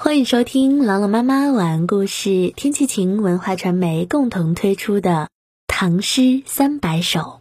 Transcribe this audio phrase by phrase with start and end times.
[0.00, 5.10] 欢迎收听朗朗妈妈晚安故事，天气晴文化传媒共同推出的
[5.66, 7.40] 《唐诗三百首》。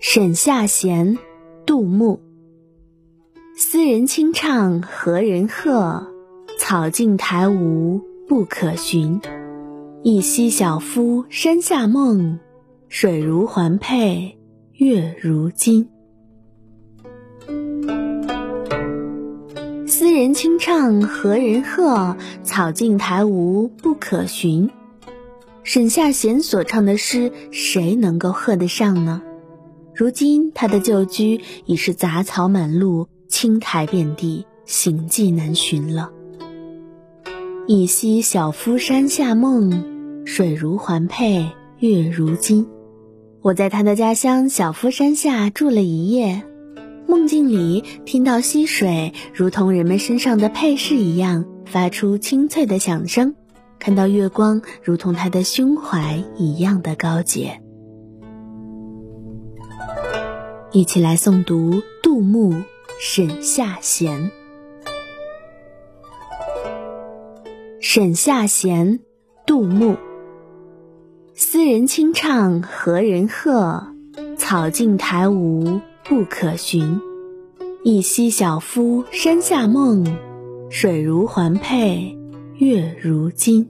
[0.00, 1.16] 沈下弦，
[1.64, 2.20] 杜牧。
[3.56, 6.06] 斯人清唱何人和？
[6.58, 9.18] 草径苔芜不可寻。
[10.02, 12.38] 一夕小夫山下梦，
[12.90, 14.36] 水如环佩，
[14.74, 15.88] 月如金。
[20.18, 22.16] 人清唱何人和？
[22.42, 24.68] 草径苔芜不可寻。
[25.62, 29.22] 沈下贤所唱的诗，谁能够和得上呢？
[29.94, 36.10] 如今他的旧居已是杂草满路，青苔遍地，行迹难寻了。
[37.68, 41.46] 一夕小夫山下梦，水如环佩，
[41.78, 42.66] 月如金。
[43.40, 46.42] 我在他的家乡小夫山下住了一夜。
[47.08, 53.34] 梦境里听到溪水如同人们身上的配饰一样发出清脆的响声，
[53.78, 57.62] 看到月光如同他的胸怀一样的高洁。
[60.70, 62.52] 一起来诵读杜牧
[63.00, 64.30] 《沈下闲》。
[67.80, 69.00] 沈下闲，
[69.46, 69.96] 杜牧。
[71.34, 73.94] 斯人清唱何人和？
[74.36, 75.80] 草径台芜。
[76.08, 76.98] 不可寻，
[77.84, 80.06] 一夕小夫山下梦，
[80.70, 82.16] 水如环佩，
[82.54, 83.68] 月如金。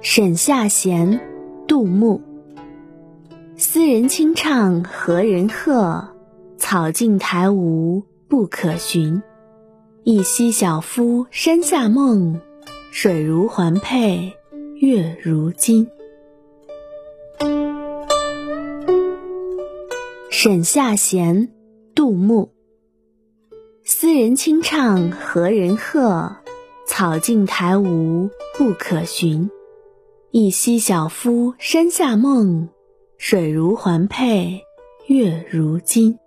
[0.00, 1.18] 沈下弦，
[1.66, 2.22] 杜牧。
[3.56, 6.08] 斯人清唱何人和？
[6.56, 9.20] 草径台芜不可寻。
[10.04, 12.40] 一夕小夫山下梦，
[12.92, 14.32] 水如环佩，
[14.76, 15.84] 月如金。
[20.42, 21.52] 沈下弦，
[21.94, 22.50] 杜牧。
[23.84, 26.34] 斯人清唱何人和？
[26.86, 29.50] 草径台芜不可寻。
[30.30, 32.70] 一夕小夫山下梦，
[33.18, 34.62] 水如环佩，
[35.08, 36.18] 月如金。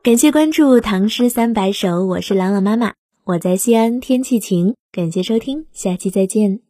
[0.00, 2.94] 感谢关注《唐诗三百首》，我是朗朗妈妈，
[3.24, 4.76] 我在西安，天气晴。
[4.92, 6.63] 感谢收听，下期再见。